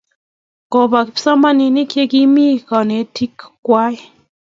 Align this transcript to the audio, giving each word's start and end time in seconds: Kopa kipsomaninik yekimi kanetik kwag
Kopa 0.71 0.99
kipsomaninik 1.07 1.91
yekimi 1.99 2.45
kanetik 2.69 3.35
kwag 3.65 3.95